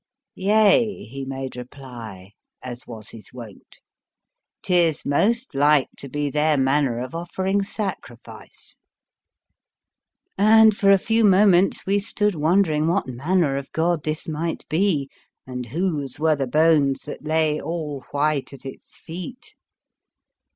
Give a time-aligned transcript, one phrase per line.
[0.33, 2.31] "Yea," he made reply
[2.63, 3.77] (as was his wont),"
[4.63, 8.79] 'tis most like to be their man ner of offering sacrifice."
[10.39, 15.07] And for a few moments we stood wondering what manner of god this might be,
[15.45, 19.53] and whose were the bones that lay all white at its feet.